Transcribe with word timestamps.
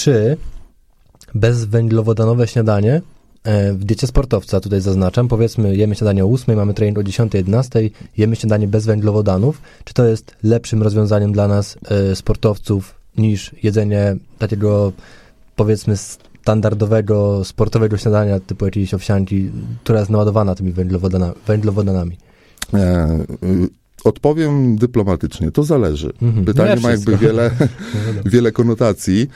trzy 0.00 0.36
bezwęglowodanowe 1.34 2.46
śniadanie 2.46 3.02
e, 3.44 3.72
w 3.72 3.84
diecie 3.84 4.06
sportowca, 4.06 4.60
tutaj 4.60 4.80
zaznaczam, 4.80 5.28
powiedzmy 5.28 5.76
jemy 5.76 5.94
śniadanie 5.94 6.24
o 6.24 6.28
8, 6.28 6.56
mamy 6.56 6.74
trening 6.74 6.98
o 6.98 7.02
10-11, 7.02 7.90
jemy 8.16 8.36
śniadanie 8.36 8.68
bez 8.68 8.86
węglowodanów, 8.86 9.60
czy 9.84 9.94
to 9.94 10.06
jest 10.06 10.36
lepszym 10.42 10.82
rozwiązaniem 10.82 11.32
dla 11.32 11.48
nas 11.48 11.78
e, 11.88 12.16
sportowców 12.16 12.94
niż 13.16 13.54
jedzenie 13.62 14.16
takiego 14.38 14.92
powiedzmy 15.56 15.96
standardowego, 15.96 17.44
sportowego 17.44 17.96
śniadania 17.98 18.40
typu 18.40 18.64
jakiejś 18.64 18.94
owsianki, 18.94 19.50
która 19.84 19.98
jest 19.98 20.10
naładowana 20.10 20.54
tymi 20.54 20.72
węglowodana, 20.72 21.32
węglowodanami? 21.46 22.16
E, 22.74 23.18
y, 23.42 23.68
odpowiem 24.04 24.76
dyplomatycznie. 24.76 25.50
To 25.50 25.62
zależy. 25.62 26.12
Mhm. 26.22 26.44
Pytanie 26.44 26.74
No 26.74 26.80
ma 26.80 26.90
jakby 26.90 27.16
wiele, 27.16 27.50
wiele 28.32 28.52
konotacji. 28.52 29.28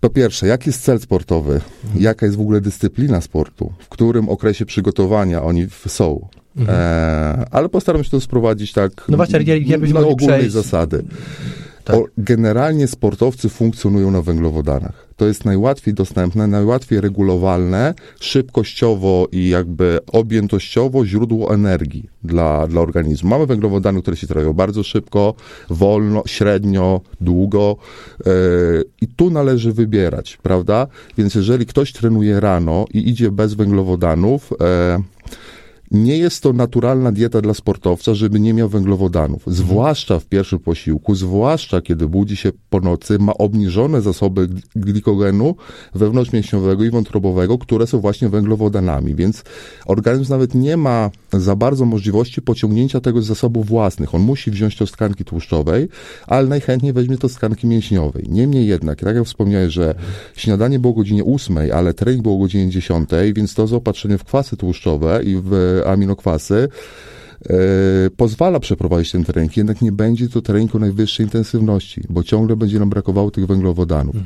Po 0.00 0.10
pierwsze, 0.10 0.46
jaki 0.46 0.68
jest 0.68 0.82
cel 0.82 1.00
sportowy? 1.00 1.60
Jaka 1.98 2.26
jest 2.26 2.38
w 2.38 2.40
ogóle 2.40 2.60
dyscyplina 2.60 3.20
sportu? 3.20 3.72
W 3.78 3.88
którym 3.88 4.28
okresie 4.28 4.66
przygotowania 4.66 5.42
oni 5.42 5.66
są? 5.86 6.28
Mhm. 6.56 6.78
E, 6.80 7.46
ale 7.50 7.68
postaram 7.68 8.04
się 8.04 8.10
to 8.10 8.20
sprowadzić 8.20 8.72
tak 8.72 8.92
No 9.08 9.16
właśnie, 9.16 9.38
jak- 9.42 9.68
jakbyśmy 9.68 10.00
na 10.00 10.06
ogólnej 10.06 10.40
przejść- 10.40 10.50
zasady. 10.52 11.04
Tak. 11.84 11.96
O, 11.96 12.04
generalnie 12.18 12.86
sportowcy 12.86 13.48
funkcjonują 13.48 14.10
na 14.10 14.22
węglowodanach. 14.22 15.10
To 15.16 15.26
jest 15.26 15.44
najłatwiej 15.44 15.94
dostępne, 15.94 16.46
najłatwiej 16.46 17.00
regulowalne, 17.00 17.94
szybkościowo 18.20 19.28
i 19.32 19.48
jakby 19.48 19.98
objętościowo 20.12 21.06
źródło 21.06 21.54
energii 21.54 22.08
dla, 22.24 22.66
dla 22.66 22.80
organizmu. 22.80 23.30
Mamy 23.30 23.46
węglowodany, 23.46 24.02
które 24.02 24.16
się 24.16 24.26
trawią 24.26 24.52
bardzo 24.52 24.82
szybko, 24.82 25.34
wolno, 25.70 26.22
średnio, 26.26 27.00
długo 27.20 27.76
yy, 28.26 28.32
i 29.00 29.08
tu 29.08 29.30
należy 29.30 29.72
wybierać, 29.72 30.38
prawda? 30.42 30.86
Więc 31.18 31.34
jeżeli 31.34 31.66
ktoś 31.66 31.92
trenuje 31.92 32.40
rano 32.40 32.84
i 32.94 33.08
idzie 33.08 33.30
bez 33.30 33.54
węglowodanów, 33.54 34.52
e, 34.60 35.02
nie 35.90 36.18
jest 36.18 36.42
to 36.42 36.52
naturalna 36.52 37.12
dieta 37.12 37.40
dla 37.40 37.54
sportowca, 37.54 38.14
żeby 38.14 38.40
nie 38.40 38.54
miał 38.54 38.68
węglowodanów. 38.68 39.42
Zwłaszcza 39.46 40.18
w 40.18 40.26
pierwszym 40.26 40.58
posiłku, 40.58 41.14
zwłaszcza 41.14 41.82
kiedy 41.82 42.08
budzi 42.08 42.36
się 42.36 42.52
po 42.70 42.80
nocy, 42.80 43.18
ma 43.18 43.34
obniżone 43.34 44.00
zasoby 44.00 44.48
gl- 44.48 44.62
glikogenu 44.76 45.54
wewnątrzmięśniowego 45.94 46.84
i 46.84 46.90
wątrobowego, 46.90 47.58
które 47.58 47.86
są 47.86 48.00
właśnie 48.00 48.28
węglowodanami, 48.28 49.14
więc 49.14 49.44
organizm 49.86 50.32
nawet 50.32 50.54
nie 50.54 50.76
ma 50.76 51.10
za 51.32 51.56
bardzo 51.56 51.84
możliwości 51.84 52.42
pociągnięcia 52.42 53.00
tego 53.00 53.22
z 53.22 53.26
zasobów 53.26 53.66
własnych. 53.66 54.14
On 54.14 54.20
musi 54.20 54.50
wziąć 54.50 54.76
to 54.76 54.86
z 54.86 54.92
tkanki 54.92 55.24
tłuszczowej, 55.24 55.88
ale 56.26 56.48
najchętniej 56.48 56.92
weźmie 56.92 57.18
to 57.18 57.28
z 57.28 57.34
tkanki 57.34 57.66
mięśniowej. 57.66 58.24
Niemniej 58.28 58.66
jednak, 58.66 59.00
tak 59.00 59.16
jak 59.16 59.24
wspomniałeś, 59.24 59.72
że 59.72 59.94
śniadanie 60.36 60.78
było 60.78 60.92
o 60.92 60.96
godzinie 60.96 61.24
8, 61.24 61.58
ale 61.74 61.94
trening 61.94 62.22
był 62.22 62.34
o 62.34 62.38
godzinie 62.38 62.70
10, 62.70 63.10
więc 63.34 63.54
to 63.54 63.66
zaopatrzenie 63.66 64.18
w 64.18 64.24
kwasy 64.24 64.56
tłuszczowe 64.56 65.20
i 65.24 65.36
w 65.44 65.80
aminokwasy 65.86 66.54
e, 66.54 67.19
pozwala 68.16 68.60
przeprowadzić 68.60 69.12
ten 69.12 69.24
trening, 69.24 69.56
jednak 69.56 69.82
nie 69.82 69.92
będzie 69.92 70.28
to 70.28 70.42
trening 70.42 70.74
o 70.74 70.78
najwyższej 70.78 71.26
intensywności, 71.26 72.02
bo 72.08 72.22
ciągle 72.22 72.56
będzie 72.56 72.78
nam 72.78 72.90
brakowało 72.90 73.30
tych 73.30 73.46
węglowodanów. 73.46 74.16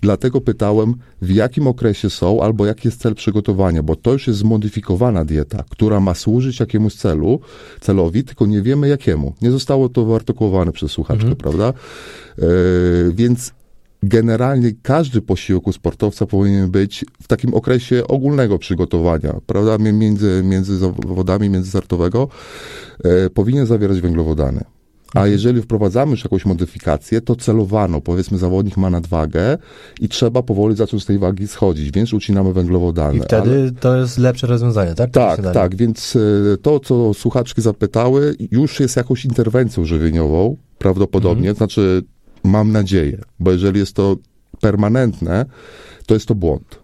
Dlatego 0.00 0.40
pytałem, 0.40 0.94
w 1.22 1.30
jakim 1.30 1.66
okresie 1.66 2.10
są, 2.10 2.42
albo 2.42 2.66
jaki 2.66 2.88
jest 2.88 3.00
cel 3.00 3.14
przygotowania, 3.14 3.82
bo 3.82 3.96
to 3.96 4.12
już 4.12 4.26
jest 4.26 4.38
zmodyfikowana 4.38 5.24
dieta, 5.24 5.64
która 5.68 6.00
ma 6.00 6.14
służyć 6.14 6.60
jakiemuś 6.60 6.94
celu, 6.94 7.40
celowi, 7.80 8.24
tylko 8.24 8.46
nie 8.46 8.62
wiemy 8.62 8.88
jakiemu. 8.88 9.34
Nie 9.42 9.50
zostało 9.50 9.88
to 9.88 10.04
wyartykułowane 10.04 10.72
przez 10.72 10.92
słuchaczkę, 10.92 11.36
prawda? 11.36 11.72
E, 12.38 12.42
więc 13.12 13.52
generalnie 14.08 14.72
każdy 14.82 15.20
posiłek 15.22 15.66
u 15.66 15.72
sportowca 15.72 16.26
powinien 16.26 16.70
być 16.70 17.04
w 17.22 17.28
takim 17.28 17.54
okresie 17.54 18.06
ogólnego 18.08 18.58
przygotowania, 18.58 19.34
prawda, 19.46 19.78
Mi- 19.78 19.92
między, 19.92 20.42
między 20.44 20.78
zawodami, 20.78 21.50
międzyzartowego, 21.50 22.28
e, 23.04 23.30
powinien 23.30 23.66
zawierać 23.66 24.00
węglowodany. 24.00 24.64
A 25.14 25.26
jeżeli 25.26 25.62
wprowadzamy 25.62 26.10
już 26.10 26.24
jakąś 26.24 26.44
modyfikację, 26.44 27.20
to 27.20 27.36
celowano, 27.36 28.00
powiedzmy 28.00 28.38
zawodnik 28.38 28.76
ma 28.76 28.90
nadwagę 28.90 29.58
i 30.00 30.08
trzeba 30.08 30.42
powoli 30.42 30.76
zacząć 30.76 31.02
z 31.02 31.06
tej 31.06 31.18
wagi 31.18 31.48
schodzić, 31.48 31.90
więc 31.92 32.12
ucinamy 32.12 32.52
węglowodany. 32.52 33.16
I 33.18 33.20
wtedy 33.20 33.50
Ale- 33.50 33.70
to 33.72 33.96
jest 33.96 34.18
lepsze 34.18 34.46
rozwiązanie, 34.46 34.94
tak? 34.94 35.10
tak, 35.10 35.40
tak, 35.52 35.76
więc 35.76 36.16
e, 36.16 36.56
to, 36.56 36.80
co 36.80 37.14
słuchaczki 37.14 37.62
zapytały, 37.62 38.36
już 38.50 38.80
jest 38.80 38.96
jakąś 38.96 39.24
interwencją 39.24 39.84
żywieniową, 39.84 40.56
prawdopodobnie, 40.78 41.48
Mhm. 41.50 41.56
znaczy 41.56 42.02
mam 42.44 42.72
nadzieję, 42.72 43.18
bo 43.40 43.52
jeżeli 43.52 43.80
jest 43.80 43.96
to 43.96 44.16
permanentne, 44.60 45.46
to 46.06 46.14
jest 46.14 46.26
to 46.26 46.34
błąd. 46.34 46.78